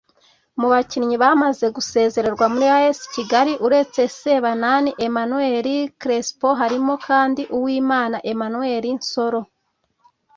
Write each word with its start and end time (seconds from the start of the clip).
Mu 0.59 0.67
bakinnyi 0.73 1.15
bamaze 1.23 1.65
gusezererwa 1.75 2.45
muri 2.53 2.67
As 2.83 2.99
Kigali 3.13 3.53
uretse 3.65 4.01
Sebanani 4.19 4.91
Emmanuel 5.07 5.67
Crespo 6.01 6.47
harimo 6.61 6.93
kandi 7.07 7.41
Uwimana 7.57 8.17
Emmanuel 8.31 8.83
Nsoro 8.99 9.41